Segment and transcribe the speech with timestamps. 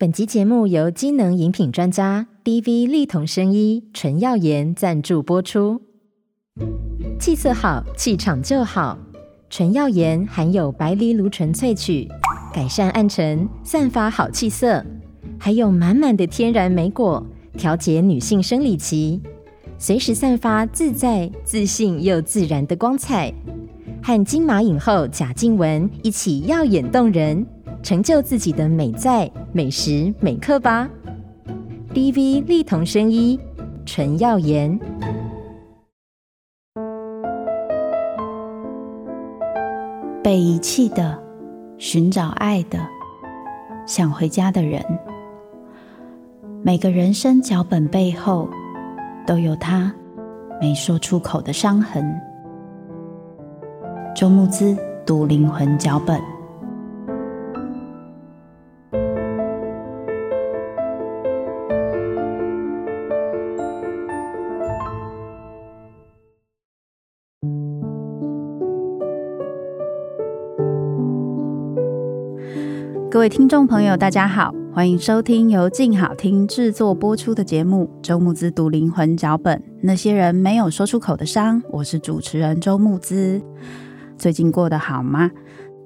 [0.00, 5.82] 本集节目由机能饮品专家 DV 丽彤生医纯耀颜赞助播出。
[7.18, 8.96] 气色好，气场就好。
[9.50, 12.06] 纯耀颜含有白藜芦醇萃取，
[12.54, 14.86] 改善暗沉，散发好气色，
[15.36, 19.20] 还有满满的天然莓果，调节女性生理期，
[19.78, 23.34] 随时散发自在、自信又自然的光彩。
[24.00, 27.44] 和金马影后贾静雯一起耀眼动人。
[27.82, 30.88] 成就自己的美在美时美刻吧。
[31.94, 33.38] DV 丽彤生医
[33.86, 34.78] 纯耀颜。
[40.22, 41.18] 被遗弃的，
[41.78, 42.78] 寻找爱的，
[43.86, 44.84] 想回家的人。
[46.62, 48.46] 每个人生脚本背后，
[49.26, 49.90] 都有他
[50.60, 52.04] 没说出口的伤痕。
[54.14, 56.20] 周慕姿读灵魂脚本。
[73.18, 81.60] 各位听众朋友，大家好，欢迎收听由静好听制作播出的节目《周木子读灵魂脚本》，那些人没有说出口的伤。
[81.72, 83.42] 我是主持人周木子。
[84.16, 85.32] 最近过得好吗？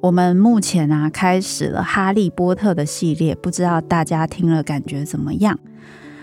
[0.02, 5.58] 我们目前啊开始了《哈利波特》的系列，不知道大家听了感觉怎么样？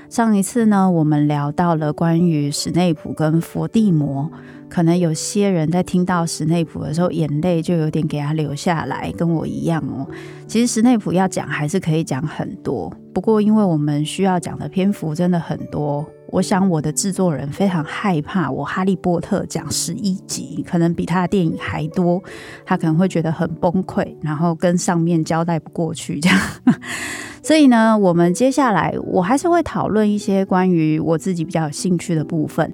[0.09, 4.29] 上一次呢，我们聊到了关于史内普跟佛地魔。
[4.67, 10.07] 可能有些人在听到史内普的时候，眼泪就有点给他流下来，跟我一样哦。
[10.47, 22.21] 其实史内普要讲还是可以讲很多，不过因为我们需要讲的篇幅真的很多，我想我的制作人非常害怕我哈利波特讲十一集，可能比他的电影还多，
[22.65, 26.39] 他可能会觉得很崩溃，然后跟上面交代不过去这样。
[27.49, 32.71] 所以呢，我们接下来我还是会讨论一些关于我自己比较有兴趣的部分。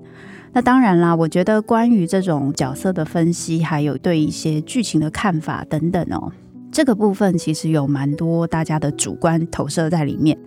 [0.51, 6.29] 那当然啦，我觉得关于这种角色的分析，还有对一些剧情的看法等等哦，
[6.73, 10.37] 这个部分其实有蛮多大家的主观投射在里面，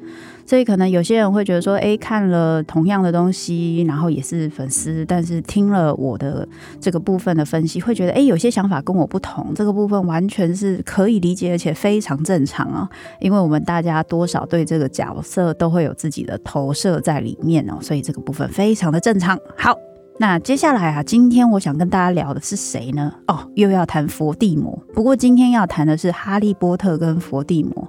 [0.49, 6.49] 所以可能有些人会觉得说，诶，看了同样的东西，然后也是粉丝，但是听了我的
[6.81, 12.89] 这个部分的分析，会觉得，诶，有些想法跟我不同，这个部分完全是可以理解，而且非常正常啊，
[13.21, 19.39] 因为我们大家多少对这个角色都会有自己的投射在里面哦，所以这个部分非常的正常。
[19.55, 19.77] 好。
[20.21, 23.13] 那接下来啊，今天我想跟大家聊的是谁呢？
[23.29, 24.77] 哦，又要谈佛地魔。
[24.93, 27.87] 不过今天要谈的是哈利波特跟佛地魔。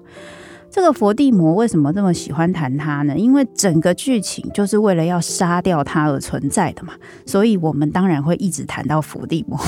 [0.72, 3.18] 这个佛地魔为什么这么喜欢谈他呢？
[3.18, 6.94] 因为整个剧情就是为了要杀掉他而存在的嘛。
[7.25, 9.59] 所以我们当然会一直谈到佛地魔？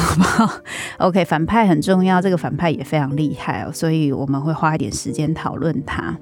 [0.99, 6.15] OK，反派很重要，这个反派也非常厉害哦，所以我们会花一点时间讨论他。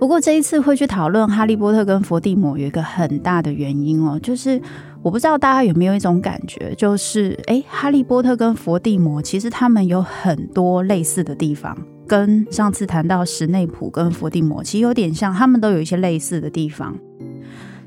[0.00, 4.60] 不过这一次会去讨论哈利波特跟佛地魔，有一个很大的原因哦，就是
[5.02, 11.76] 我不知道大家有没有一种感觉，就是诶，哈利波特跟佛地魔其实他们有很多类似的地方，
[12.08, 16.96] 跟上次谈到史内普跟伏地魔其实有点像，他们都有一些类似的地方，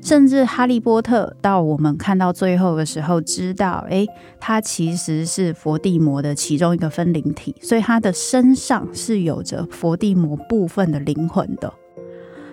[0.00, 4.06] 甚至哈利波特到我们看到最后的时候，知道诶，
[4.40, 11.72] 他其实是伏地魔的其中一个分灵体，所以他的身上是有着伏地魔部分的灵魂的。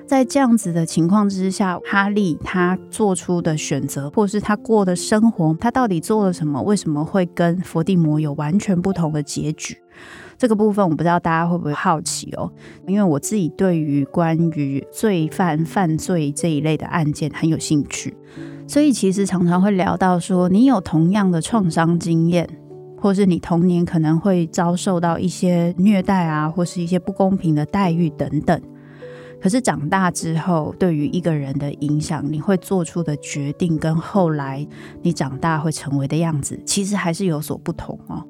[0.07, 6.59] 在这样子的情况之下，哈利他做出的选择，或是他过的生活，他到底做了什么？
[6.63, 9.77] 为什么会跟伏地魔有完全不同的结局？
[10.39, 12.51] 这个部分我不知道大家会不会好奇哦。
[12.87, 18.15] 因为我自己对于关于罪犯犯罪这一类的案件很有兴趣，
[18.65, 22.49] 所以其实常常会聊到说，你有同样的创伤经验，
[22.97, 28.59] 或是你童年可能会遭受到一些虐待啊，或是一些不公平的待遇等等。
[29.41, 34.67] 可是长大之后，对于一个人的影响，你会做出的决定跟后来
[35.01, 38.21] 你长大会成为的样子，其实还是有所不同哦。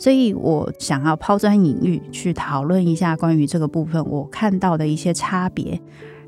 [0.00, 5.78] 所以我想要抛砖引玉，去讨论一下关于这个部分我看到的一些差别。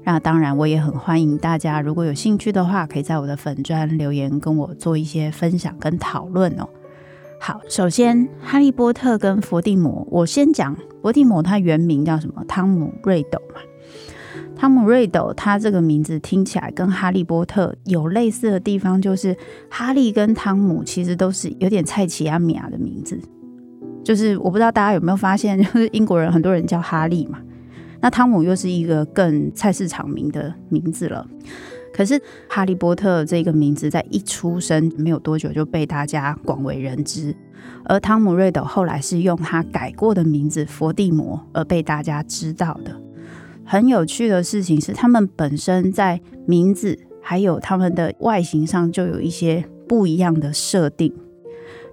[0.04, 6.68] 那当然，我也很欢迎大家，如果有兴趣的话，可以在我的粉专留言跟我做一些分享跟讨论哦。
[7.40, 12.44] 好，首先哈利波特跟佛地魔，我先讲佛地魔，他原名叫什么？
[12.46, 13.60] 汤姆瑞斗嘛。
[14.54, 19.34] 汤姆·瑞斗，他这个名字听起来跟哈利波特有类似的地方，就是
[19.70, 23.18] 哈利跟汤姆其实都是有点菜奇阿米亚的名字。
[24.04, 27.38] 就是我不知道大家有没有发现， 就是英国人很多人叫哈利嘛，
[28.00, 31.26] 那汤姆又是一个更菜市场名的名字了。
[31.94, 32.18] 可是
[32.48, 37.36] 哈利波特这个名字在一出生没有多久就被大家广为人知，
[37.84, 42.98] 而汤姆·瑞斗后来是用他改过的名字佛地魔而被大家知道的。
[43.64, 51.12] 很有趣的事情是，他们本身在名字还有他们的外形上就有一些不一样的设定。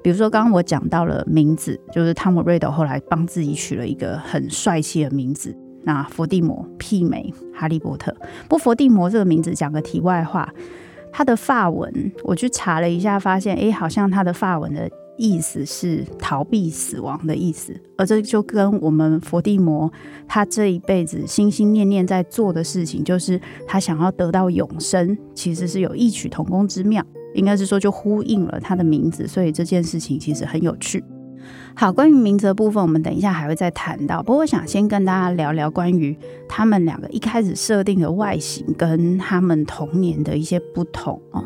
[0.01, 8.15] 比如说，刚刚我讲到了名字，就是汤姆·瑞斗后来帮自己取了一个很帅气的名字，那佛地魔媲美哈利波特。
[8.47, 10.47] 不过，佛地魔这个名字讲个题外话，
[11.11, 19.91] 他的发文我去查了一下，发现哎，好像他的发文的意思是逃避死亡的意思，而这就跟我们佛地魔
[20.29, 27.05] 他这一辈子心心念念在做的事情，就是他想要得到永生，其实是有异曲同工之妙。
[27.33, 31.03] 应该是说，就呼应了他的名字，所以这件事情其实很有趣。
[31.75, 34.21] 好，关于名字的部分，我们等一下还会再谈到。
[34.21, 36.17] 不过，我想先跟大家聊聊关于
[36.47, 41.43] 他们两个一开始设定的外形跟他们童年的一些不同哦。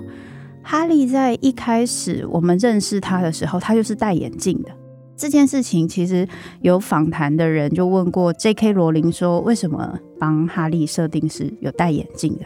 [0.63, 4.71] 哈利在一开始我们认识他的时候，他就是戴眼镜的。
[5.15, 6.27] 这件事情其实
[6.62, 8.74] 有访谈的人就问过 J.K.
[8.74, 12.45] 罗琳说，为什么帮哈利设定是有戴眼镜的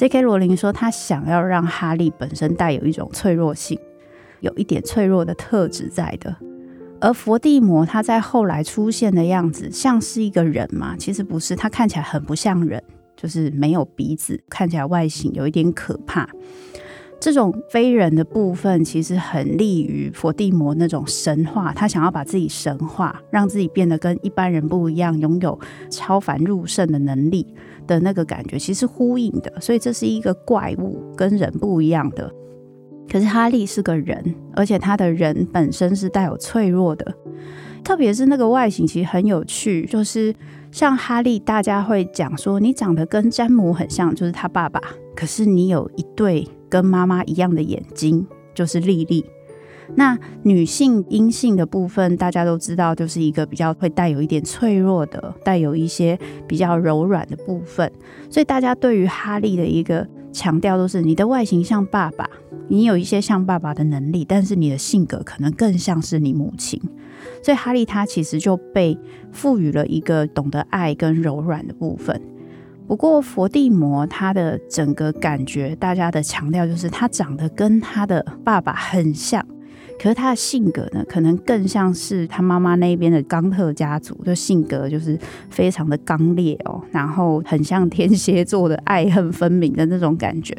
[0.00, 0.22] ？J.K.
[0.22, 3.78] 罗琳说，他想要让哈利本身带有一种脆弱性，
[4.40, 6.34] 有一点脆弱的特质在的。
[7.02, 10.96] 而佛地魔他在后来出现的样子，像是一个人吗？
[10.98, 12.82] 其实不是，他看起来很不像人，
[13.14, 16.26] 就是没有鼻子，看起来外形有一点可怕。
[17.20, 25.60] 这种非人的部分，其实很利于佛地魔那种神话，他想要把自己神化，让自己变得跟一般人不一样，拥有
[25.90, 27.46] 超凡入圣的能力。
[27.90, 32.32] 的那个感觉其实呼应的，所以这是一个怪物，跟人不一样的。
[33.10, 37.12] 可是哈利是个人，而且他的人本身是带有脆弱的，
[37.82, 40.32] 特别是那个外形其实很有趣，就是
[40.70, 44.80] 像哈利，大家会讲说你长得跟詹姆很像，就是他爸爸，
[45.16, 49.24] 可是你有一对跟妈妈一样的眼睛，就是莉莉。
[49.96, 57.90] 那女性阴性的部分，大家都知道，就是一个比较会带有一点脆弱的，带有一些比较柔软的部分。
[58.30, 62.28] 所以大家对于哈利的一个强调都是：你的外形像爸爸，
[62.68, 66.80] 你有一些像爸爸的能力，但是你的性格可能更像是你母亲。
[67.42, 68.96] 所以哈利他其实就被
[69.32, 72.20] 赋予了一个懂得爱跟柔软的部分。
[72.86, 79.44] 不过佛地魔他的整个感觉，大家的强调就是他长得跟他的爸爸很像。
[80.00, 85.18] 可是他的性格呢，可能更像是他妈妈那边的冈特家族，就性格就是
[85.50, 90.56] 非常的刚烈哦，然后很像天蝎座的爱恨分明的那种感觉。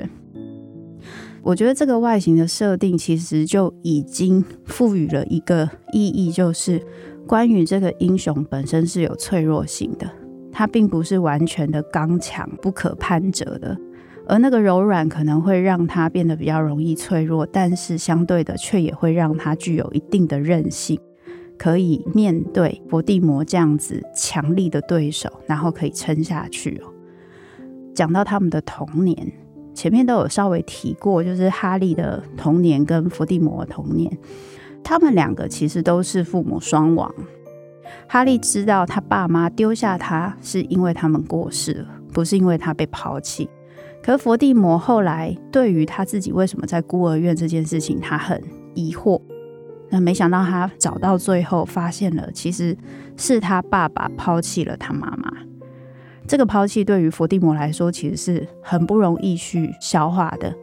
[1.42, 6.80] 我觉得这个外形的设定其实就已经赋予了一个意义，就是
[7.26, 10.08] 关于这个英雄本身是有脆弱性的，
[10.52, 13.76] 他并不是完全的刚强不可攀折的。
[14.32, 20.98] 而那个柔软可能会让他变得比较容易脆弱，但是相对的却也会让他具有一定的韧性，
[21.58, 26.88] 可以面对伏地魔这样子强力的对手，然后可以撑下去哦。
[27.94, 29.34] 讲到他们的童年，
[29.74, 34.18] 前面都有稍微提过，就是哈利的童年跟伏地魔的童年，
[34.82, 37.14] 他们两个其实都是父母双亡。
[38.08, 43.50] 哈利知道他爸妈丢下他是因为他们过世了，不是因为他被抛弃。
[44.04, 48.42] 可佛地魔后来对于他自己为什么在孤儿院这件事情，他很
[48.74, 49.22] 疑惑。
[49.90, 52.76] 那没想到他找到最后，发现了其实
[53.18, 55.32] 是他爸爸抛弃了他妈妈。
[56.28, 60.56] 这个抛弃对于佛地魔来说，其实是很不容易去消化的，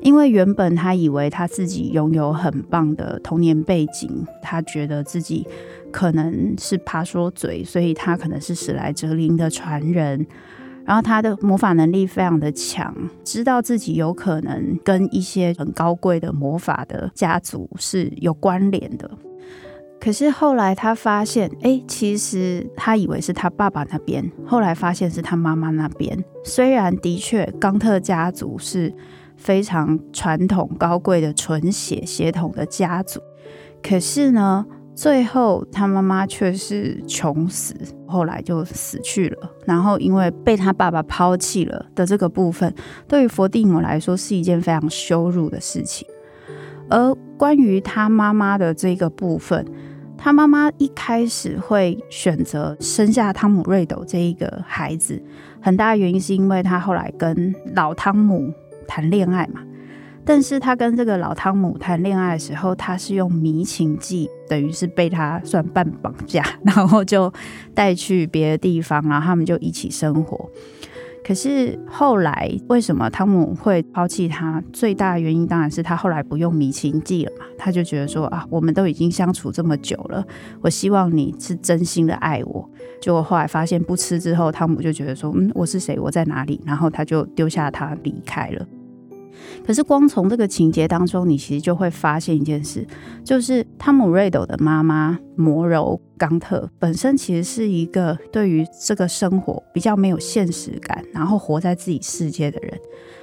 [0.00, 5.46] 因为原本他以为他自己拥有很棒的童年背景，他觉得自己
[5.90, 10.26] 可能是爬说嘴，所以他可能是史莱哲林的传人。
[10.84, 19.10] 然后他的魔法能力非常的强，知道自己有可能跟一些很高贵的魔法的家族是有关联的。
[20.00, 26.24] 可是后来他发现，哎，其实他以为是他爸爸那边，后来发现是他妈妈那边。
[26.42, 28.94] 虽然的确冈特家族是
[29.36, 33.20] 非常传统高贵的纯血血统的家族，
[33.82, 34.64] 可是呢，
[35.00, 37.74] 最后他妈妈却是穷死，
[38.06, 39.50] 后来就死去了。
[39.64, 42.74] 然后因为被他爸爸抛弃了的这个部分，
[43.08, 46.06] 对于佛地魔来说是一件非常羞辱的事情。
[46.90, 49.66] 而关于他妈妈的这个部分，
[50.18, 55.22] 他妈妈一开始会选择生下汤姆·瑞斗这一个孩子，
[55.62, 58.52] 很大原因是因为他后来跟老汤姆
[58.86, 59.62] 谈恋爱嘛。
[60.30, 67.32] 但是他跟这个老汤姆谈恋爱的时候，他是用迷情计，等于是被他算半绑架，然后就
[67.74, 70.48] 带去别的地方，然后他们就一起生活。
[71.24, 74.62] 可是后来为什么汤姆会抛弃他？
[74.72, 77.44] 最大的原因当然是他后来不用迷情剂了嘛。
[77.58, 80.24] 他就觉得说啊，我们都已经相处这么久了，
[80.60, 82.70] 我希望你是真心的爱我。
[83.02, 85.98] 结果后来发现不吃之后，汤姆就觉得说，嗯，我是谁？
[85.98, 86.60] 我在哪里？
[86.64, 88.64] 然后他就丢下他离开了。
[89.66, 92.86] 可是光从这个情节当中，你其实就会发现一件事，
[93.24, 102.78] 就是汤姆瑞斗的妈妈摩柔冈特本身其实是一个对于这个生活比较没有现实感，然后活在自己世界的人。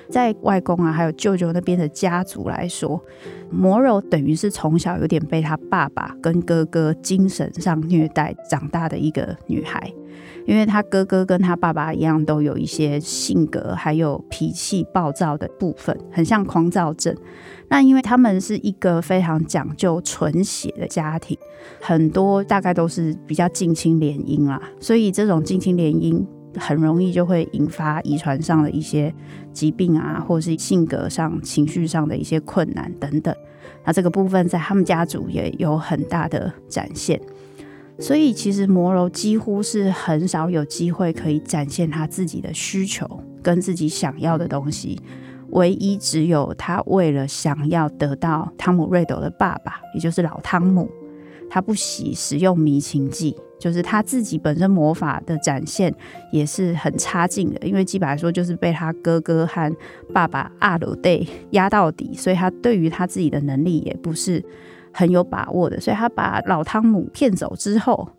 [0.10, 3.02] 在外公啊，还有舅舅那边的家族来说，
[3.50, 9.94] 摩柔等于是从小有点被他爸爸跟哥哥精神上虐待长大的一个女孩。
[10.46, 17.14] 因为他哥哥跟他爸爸一样，都有一些性格还有脾气暴躁的部分，很像狂躁症。
[17.68, 21.38] 那因为他们是一个非常讲究纯血的家庭，
[21.82, 26.26] 很多大概都是比较近亲联姻啦，所以这种近亲联姻
[26.60, 29.14] 很容易就会引发遗传上的一些
[29.54, 33.36] 疾病啊，或是性格上、情绪上的一些困难等等。
[33.86, 37.20] 那这个部分在他们家族也有很大的展现。
[38.00, 43.08] 所以，其实摩柔几乎是很少有机会可以展现他自己的需求
[43.42, 45.00] 跟自己想要的东西。
[45.50, 50.88] 唯一只有他为了想要得到汤姆瑞斗的爸爸，也就是老汤姆，
[51.50, 55.94] 他不惜使用迷情剂，就是他自己本身魔法的展现
[56.32, 57.68] 也是很差劲的。
[57.68, 59.76] 因为基本来说，就是被他哥哥和
[60.14, 61.20] 爸爸阿鲁戴
[61.52, 64.44] 压到底，所以他对于他自己的能力也不是。
[64.94, 68.10] 很有把握的，所以他把老汤姆骗走之后，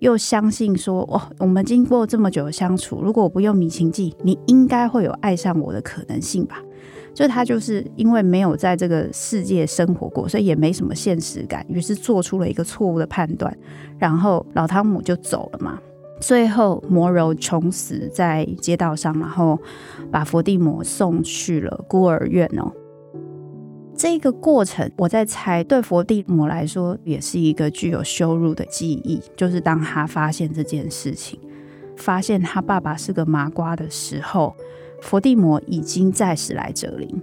[0.00, 6.60] 又相信说：“哦，我们经过这么久的相处，如果我不用迷情剂，你应该会有爱上我的可能性吧？”
[7.16, 13.56] 就他就是因为没有在这个世界生活过，所以也没什么现实感，于是做出了一个错误的判断，
[13.98, 15.80] 然后老汤姆就走了嘛。
[16.20, 19.58] 最后，摩柔穷死在街道上，然后
[20.10, 22.70] 把佛地魔送去了孤儿院哦。
[23.94, 29.22] 这个过程，我在猜，对佛地魔来说也是一个具有羞辱的记忆。
[29.34, 31.40] 就是当他发现这件事情，
[31.96, 34.54] 发现他爸爸是个麻瓜的时候，
[35.02, 37.22] 佛地魔已经在史莱哲林。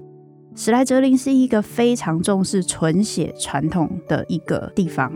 [0.56, 5.12] 史莱哲林是一个非常重视纯血传统的一个地方，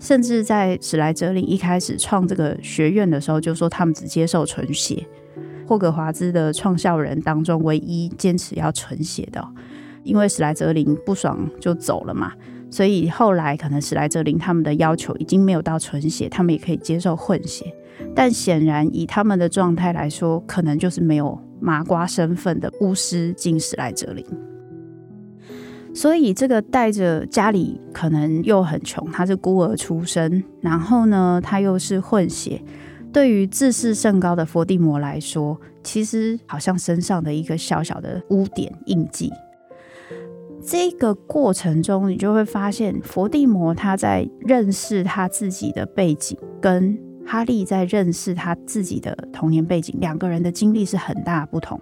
[0.00, 5.06] 甚至在史莱哲林一开始创这个学院的时候，就说他们只接受纯血。
[5.66, 9.46] 霍格华兹的创校人当中，唯一坚持要纯血的。
[10.02, 12.32] 因为史莱哲林不爽就走了嘛，
[12.70, 17.64] 所以后来可能史莱哲林他们的要求已经没有到纯血，他们也可以接受混血。
[18.14, 24.26] 但显然以他们的状态来说，可能就是没有麻瓜身份的巫师进史莱哲林。
[25.94, 32.62] 所以这个带着家里可能又很穷，他是孤儿出身，然后呢他又是混血，
[33.12, 39.30] 对于自视甚高的佛地魔来说，其实好像身上的一个小小的污点印记。
[40.64, 51.80] 这个过程中，你就会发现佛地魔他在认识他自己的背景，跟哈利在认识他自己的童年背景，两个人的经历是很大不同。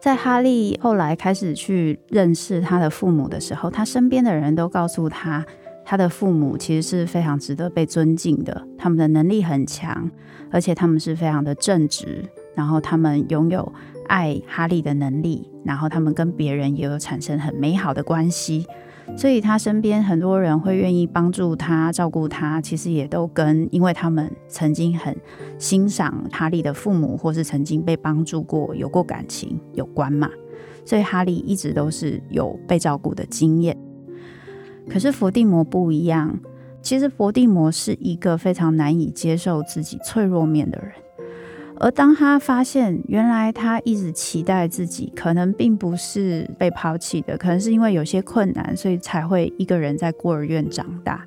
[0.00, 5.44] 在哈利后来开始去认识他的父母的时候，他身边的人都告诉他，
[5.84, 10.10] 他的父母其实是非常值得被尊敬的，他们的能力很强，
[10.50, 13.72] 而且他们是非常的正直，然后他们拥有。
[14.08, 18.66] 爱哈利的能力，然后他们跟别人也有产生很美好的关系，
[19.14, 25.16] 所以他身边很多人会愿意帮助他、照顾他，其实也都跟因为他们曾经很
[25.58, 30.28] 欣赏哈利的父母，或是曾经被帮助过、有过感情有关嘛。
[30.84, 33.76] 所以哈利一直都是有被照顾的经验。
[34.88, 36.40] 可是伏地魔不一样，
[36.80, 40.90] 其实伏地魔是一个非常难以接受自己脆弱面的人。
[41.80, 51.26] 而当他发现，原来他一直期待自己可能并不是被抛弃的，可能是因为有些困难，所以才会一个人在孤儿院长大。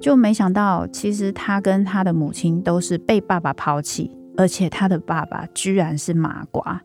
[0.00, 6.80] 就没想到，其实他跟他的母亲都是被爸爸抛弃，而且他的爸爸居然是麻瓜。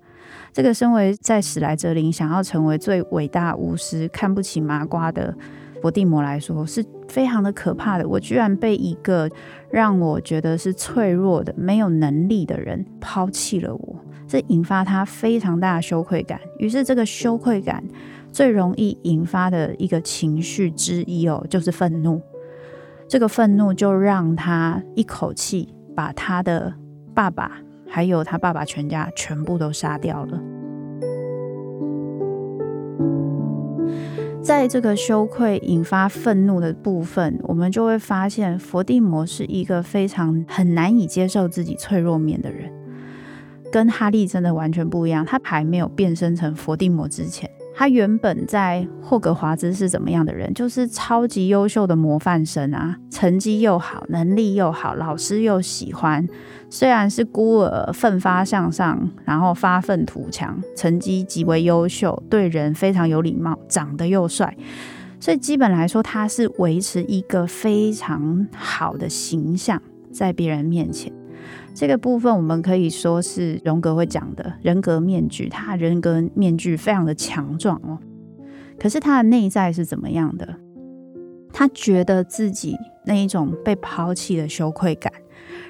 [0.52, 5.36] 这个身为在史莱哲林想要成为最伟大巫师，看不起麻瓜的。
[5.84, 8.08] 佛地魔来说是非常的可怕的。
[8.08, 9.30] 我居然被一个
[9.70, 16.40] 让我觉得是脆弱的、没有能力的人抛弃了我，这引发他非常大的羞愧感。
[16.58, 17.84] 于是，这个羞愧感
[18.32, 22.22] 最容易引发的一个情绪之一哦，就是愤怒。
[23.10, 26.74] 这个愤怒就让他一口气把他的
[27.14, 27.60] 爸爸
[27.90, 30.42] 还有他爸爸全家全部都杀掉了。
[34.44, 42.70] 在这个羞愧引发愤怒的部分，我们就会发现佛地魔是一个非常很难以接受自己脆弱面的人。
[43.72, 45.26] 跟哈利真的完全不一样。
[45.26, 50.54] 他还没有变身成佛地魔之前，他原本在霍格华兹是怎么样的人？
[50.54, 56.28] 就是超级优秀的模范生啊，成绩又好，能力又好，老师又喜欢。
[56.70, 64.56] 虽然是孤儿，奋发向上，然后发愤图强，成绩极为优秀，对人非常有礼貌，长得又帅。
[65.20, 71.12] 所以基本来说，他是维持一个非常好的形象在别人面前。
[71.74, 77.98] 这个部分我们可以说是荣格会讲的人格面具，他人格面具非常的强壮哦。
[78.80, 80.56] 可是他的内在是怎么样的？
[81.52, 85.14] 他觉得自己那一种被抛弃的羞愧感，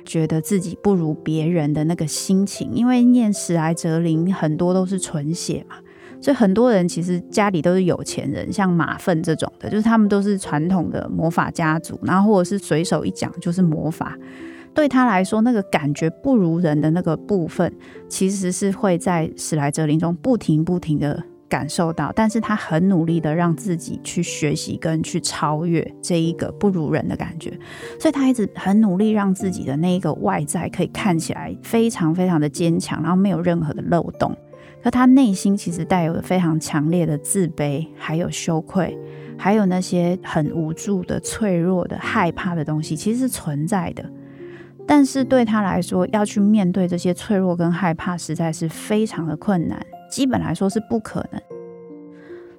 [0.05, 5.75] 觉得自己不如别人的那个心情，因为念史莱哲林很多都是纯血嘛。
[6.21, 14.17] 所以很多人其实家里都是有钱人，像马粪这种的，就是他们都是传统的魔法家族，然后或者是随手一讲就是魔法。
[14.73, 17.71] 对他来说，那个感觉不如人的那个部分，
[18.07, 27.51] 其实是会在史莱哲林中不停不停的感受到，但是他很努力的让自己去学习跟去超越这一个不如人的感觉，
[27.99, 34.35] 所以他一直很努力让自己的那个外在可以看起来非常非常的坚强，然后没有任何的漏洞。
[34.83, 38.97] 可他内心其实带有非常强烈的自卑，还有羞愧，
[39.37, 44.03] 还有那些很无助的、脆弱的、害怕的东西，其实是存在的。
[44.85, 51.41] 但是对他来说，要去面对这些脆弱跟害怕，实在是非常的困难，基本来说是不可能。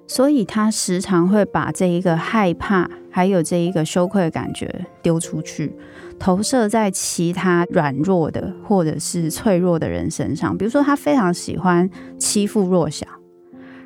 [0.07, 5.75] 所以他时常会把这一个害怕，还有这一个羞愧的感觉丢出去。
[6.19, 11.89] 投射在其他软弱的或者是脆弱的人身上，比如说他非常喜欢
[12.19, 13.05] 欺负弱小，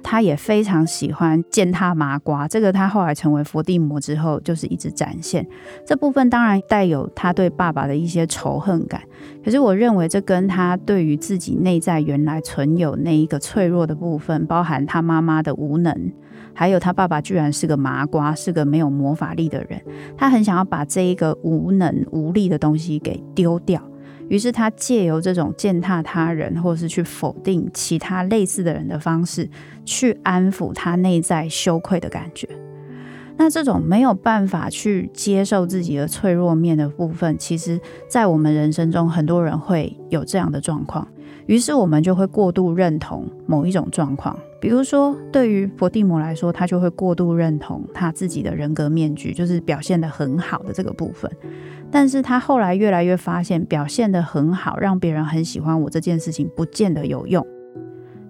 [0.04, 2.48] 他也非常喜欢践踏麻瓜。
[2.48, 5.48] 这个他后来成为佛地魔之后，就是一直展现
[5.86, 9.02] 这部分，当然带有他对爸爸的一些仇恨感。
[9.44, 16.12] 可是我认为这跟他对于自己内在原来存有那一个脆弱的部分，包含他妈妈的无能。
[16.54, 19.82] 还有他爸爸居然是个麻瓜，是个没有魔法力的人。
[20.18, 23.82] 他很想要把这一个无能无力的东西给丢掉，
[24.30, 29.50] 于是他借由这种践踏他人，或是去否定其他类似的人的方式，
[29.84, 32.48] 去安抚他内在羞愧的感觉。
[33.38, 41.08] 那这种没有办法去接受自己的脆弱面的部分，其实，在我们人生中，很多人会有这样的状况。
[41.50, 51.30] 于是我们就会过度认同某一种状况，比如说对于佛地魔来说，他就会过度认同他自己的人格面具，就是表现得很好的这个部分。
[51.90, 57.44] 但是他后来越来越发现，表现得很好，让别人很喜欢我这件事情，不见得有用，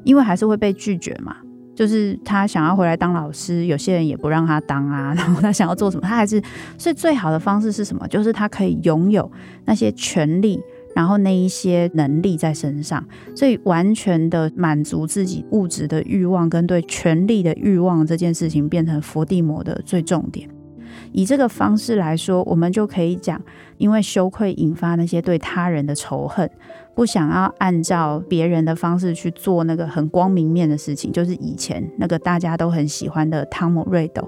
[0.06, 1.36] 因为还是会被拒绝嘛。
[1.76, 5.14] 就是他想要回来当老师，有些人也不让他当啊。
[5.20, 6.42] 然后他想要做什么，他还是，
[6.78, 8.08] 所以最好的方式是什么？
[8.08, 9.30] 就是他可以拥有
[9.66, 10.62] 那些权利。
[10.96, 13.04] 然后那一些能力在身上，
[13.36, 20.50] 所以完全的满足自己物质的欲望跟对权力的欲望这件事情，变成佛地魔的最重点。
[21.12, 23.42] 以这个方式来说，我们就可以讲，
[23.78, 26.50] 因为羞愧引发那些对他人的仇恨，
[26.94, 34.28] 不想要按照别人的方式去做那个很光明面的事情，就是以前那个大家都很喜欢的汤姆瑞斗，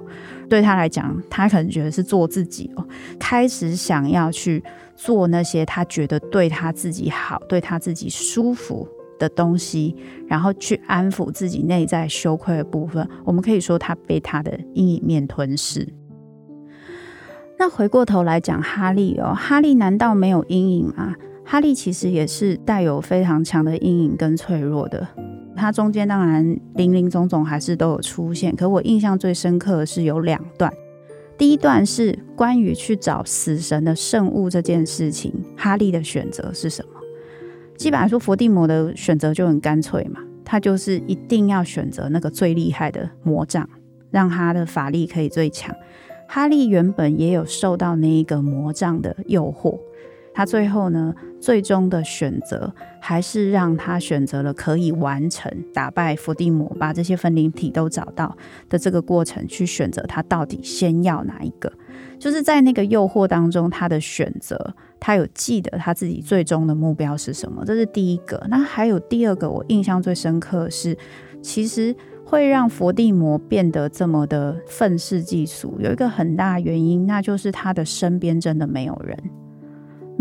[0.50, 2.88] 对他来讲，他可能觉得是做自己哦，
[3.20, 4.64] 开始想要去
[5.04, 8.88] 做那些他觉得对他自己好、对他自己舒服
[9.18, 9.96] 的东西，
[10.28, 13.10] 然后去安抚自己内在羞愧的部分。
[13.26, 15.92] 我们可以说，他被他的阴影面吞噬。
[17.58, 21.16] 那回过头来讲哈利哦，哈利难道没有阴影吗？
[21.44, 25.08] 哈利其实也是带有非常强的阴影跟脆弱的。
[25.56, 30.72] 他中间当然林林总总还是都有出现，可我印象最深刻的是有两段。
[31.42, 37.02] 第一段是关于去找死神的圣物这件事情，哈利的选择是什么？
[37.76, 43.68] 基本来说，伏地魔的选择就很干脆嘛，他就是一定要选择那个最厉害的魔杖，
[44.12, 45.76] 让他的法力可以最强。
[46.28, 49.80] 哈利原本也有受到那一个魔杖的诱惑，
[50.34, 58.36] 他最后呢，最终的选择还是让他选择了可以完成打败伏地魔，把这些分灵体都找到
[58.70, 61.72] 的这个过程，去选择他到底先要哪一个。
[62.18, 68.46] 就是在那个诱惑当中，他的选择，他有记得他自己最终的目标是什么，这是第一个。
[68.50, 70.98] 那还有第二个，我印象最深刻的是，
[71.42, 71.96] 其实。
[72.24, 79.18] 会让佛地魔变得这么的愤世嫉俗，有一个很大原因，那就是他的身边真的没有人，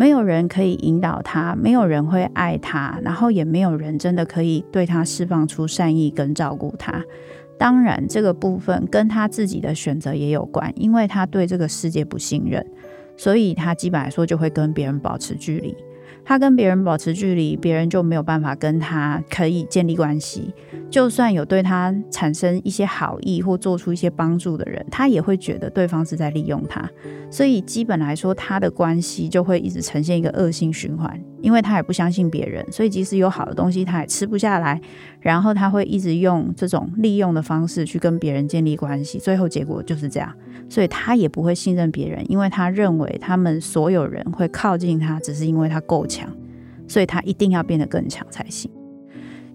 [0.01, 7.05] 没有人可以引导他，没有人会爱他，然后也没有人真的可以对他释放出善意跟照顾他。
[7.59, 12.67] 当然，这个部分跟他自己的选择也有关，因为他对这个世界不信任，
[13.15, 15.77] 所以他基本来说就会跟别人保持距离。
[16.31, 20.55] 他跟别人保持距离，别人就没有办法跟他可以建立关系。
[20.89, 26.89] 就算有对他产生一些好意或做出一些帮助的人，他也会觉得对方是在利用他。
[27.33, 34.81] 所以基本来说，他的关系就会一直呈现一个恶性循环，因为他也不相信别人，所以即使有好的东西，他也吃不下来。
[35.19, 40.33] 然后他会一直用这种利用的方式去跟别人建立关系，最后结果就是这样。
[40.69, 46.20] 所以他也不会信任别人，因为他认为他们所有人会靠近他，只是因为他够强，
[46.91, 48.69] 所以他一定要变得更强才行。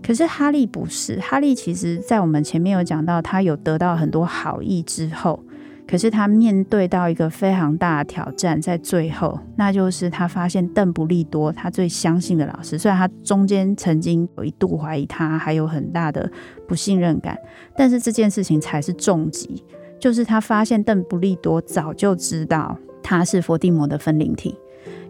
[0.02, 5.44] 可是哈利不是，哈利其实在我们前面有讲到，他有得到很多好意之后，
[5.86, 16.32] 可是他面对到一个非常大的挑战，在最后，那就是他发现邓布利多他最相信的老师，虽然他中间曾经有一度怀疑他，还有很大的
[16.70, 17.38] 不信任感，
[17.76, 19.62] 但是这件事情才是重击，
[20.00, 24.56] 就是他发现邓布利多早就知道他是佛地魔的分灵体，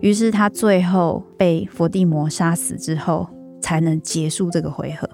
[0.06, 3.28] 于是他最后被佛地魔杀死之后。
[3.62, 5.10] 才能结束这个回合。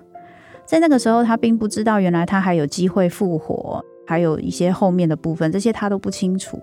[0.66, 6.60] 在那个时候，他并不知道，原来他还有机会复活，还有一些后面的部分，这些他都不清楚。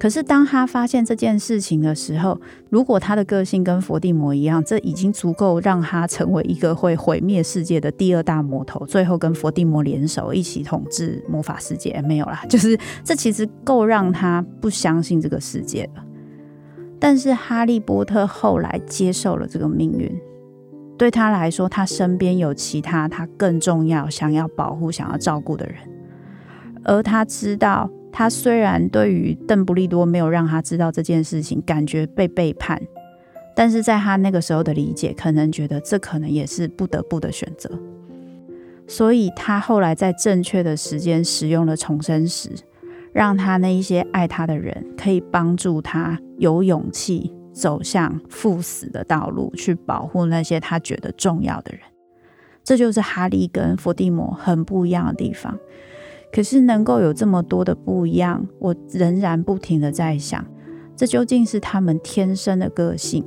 [0.00, 12.02] 可是当他发现这件事情的时候，如果他的个性跟佛地魔一样，这已经足够让他成为一个会毁灭世界的第二大魔头，最后跟佛地魔联手一起统治魔法世界。
[12.02, 16.02] 没有啦， 就是这其实够让他不相信这个世界了。
[16.98, 20.10] 但是哈利波特后来接受了这个命运。
[20.98, 25.76] 对他来说，他身边有其他他更重要、想要保护、想要照顾的人，
[26.84, 32.80] 而他知道，他虽然对于邓布利多没有让他知道这件事情，感觉被背叛，
[33.54, 37.70] 但是在他那个时候的理解，可能觉得这可能也是不得不的选择，
[38.86, 42.48] 所以他后来在正确的时间使用了重生石，
[43.16, 47.32] 让他那一些爱他的人可以帮助他有勇气。
[47.56, 51.80] 走向赴死的道路，去保护那些他觉得重要的人，
[52.62, 55.58] 这就是哈利跟伏地魔很不一样的地方。
[56.30, 60.44] 可是能够有这么多的不一样，我仍然不停的在想，
[60.94, 63.24] 这究竟是他们天生的个性，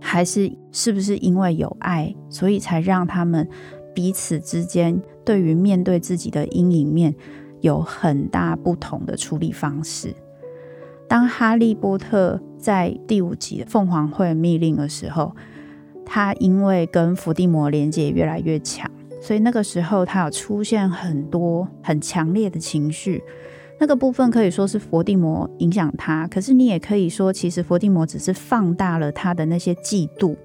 [0.00, 3.48] 还是是不是因为有爱，所以才让他们
[3.92, 7.12] 彼此之间对于面对自己的阴影面
[7.60, 10.14] 有很大不同的处理方式？
[11.08, 15.34] 当哈利波特在第五集凤凰会密令的时候，
[16.06, 23.22] 他因为跟伏地魔连接越来越强，所以那个时候他有出现很多很强烈的情绪。
[23.80, 30.36] 那个部分可以说是伏地魔影响他，可是你也可以说，其实伏地魔只是放大了他的那些嫉妒，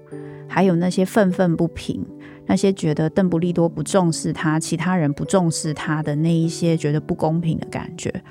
[0.48, 2.02] 还有那些愤愤不平，
[2.46, 8.22] 那些觉得邓布利多不重视他，其他人不重视他的那一些觉得不公平的感觉。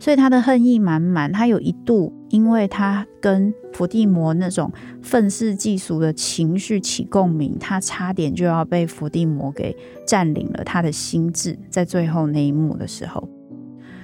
[0.00, 9.74] 所以他的恨意满满，他有一度因为他跟伏地魔那种愤世嫉俗的情绪起共鸣，他差点就要被伏地魔给
[10.06, 13.28] 占领了他的心智，在最后那一幕的时候。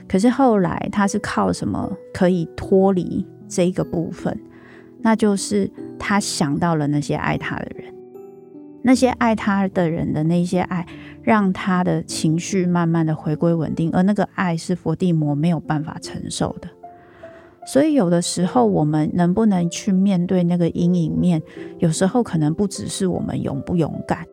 [0.08, 4.36] 可是后来他是靠什么可以脱离这一个部分？
[5.02, 7.92] 那就是他想到了那些爱他的人，
[8.82, 10.86] 那些爱他的人的那些爱。
[11.22, 16.68] 让他的情绪慢慢的回归稳定，而那个爱是佛地魔没有办法承受的。
[17.66, 21.42] 所以有的时候，我们能不能去面对那个阴影面，
[21.78, 24.26] 有时候可能不只是我们勇不勇敢，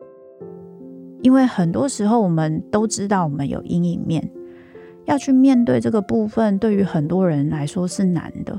[1.20, 4.30] 因为很多时候我们都知道我们有阴影面，
[5.04, 8.58] 要去面对这个部分，对于很多人来说是难的。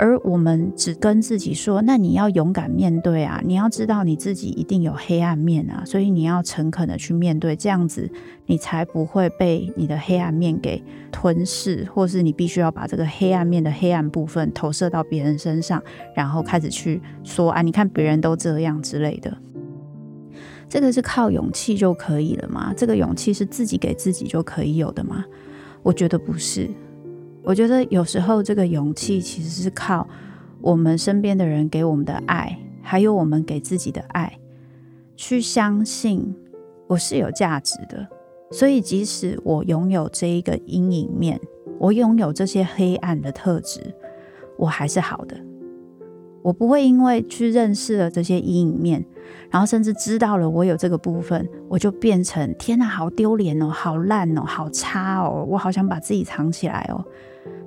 [0.00, 3.38] 而我们只跟自己说：“那你要勇敢面对啊！
[3.44, 8.10] 你要知道你自己一定有黑暗面啊，所以你要诚恳的去面对，这样子
[8.46, 10.82] 你才不会被你的黑暗面给
[11.12, 15.82] 吞噬，或是你必须要把这个黑暗面的黑暗部分投射到别人身上，
[16.16, 19.36] 然后开始去说啊，你看别人都这样之类的。
[20.66, 22.72] 这个是靠勇气就可以了吗？
[22.74, 25.26] 这个勇气是自己给自己就可以有的吗？
[25.82, 26.70] 我觉得不是。”
[27.42, 30.06] 我觉得有时候这个勇气其实是靠
[30.60, 34.38] 我们身边的人给我们的爱，还有我们给自己的爱，
[35.16, 36.34] 去相信
[36.86, 38.06] 我是有价值的。
[38.50, 41.40] 所以即使我拥有这一个阴影面，
[41.78, 43.80] 我拥有这些黑暗的特质，
[44.58, 45.36] 我还是好的。
[46.42, 49.04] 我不会因为去认识了这些阴影面，
[49.50, 57.04] 然后甚至知道了我有这个部分，我就变成天哪，好丢脸哦，好烂哦，好差哦，我好想把自己藏起来哦。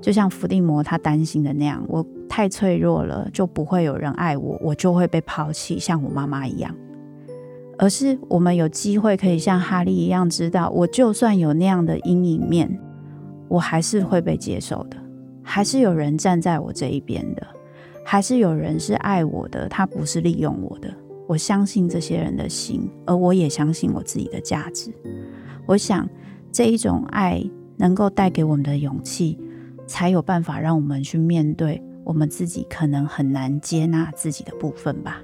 [0.02, 6.74] 就像伏地魔他担心的那样，我太脆弱了，就不会有人爱我，我就会被抛弃，像我妈妈一样。
[7.78, 12.80] 而是我们有机会可以像哈利一样，知道我就算有那样的阴影面，
[13.48, 14.98] 我还是会被接受的，
[15.42, 17.46] 还是有人站在我这一边的。
[18.06, 20.94] 还是有人是爱我的，他不是利用我的。
[21.26, 24.92] 我相信这些人的心，而我也相信我自己的价值。
[25.66, 26.08] 我想
[26.52, 27.42] 这一种爱
[27.78, 29.40] 能够带给我们的勇气，
[29.86, 35.22] 才有办法让我们去面对我们自己可能很难接纳自己的部分吧。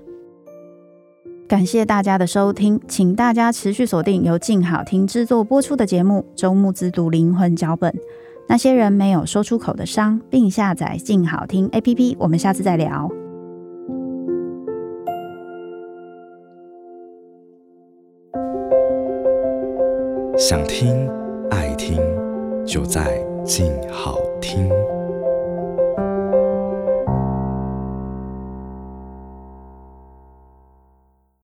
[1.47, 7.91] 感谢大家的收听，请大家持续锁定由静好听制作播出的节目《周木子读灵魂脚本》，
[8.47, 12.15] 那些人没有说出口的伤，并下载静好听 APP。
[12.19, 13.09] 我们下次再聊。
[20.37, 21.09] 想听
[21.49, 21.97] 爱听，
[22.63, 24.98] 就在静好听。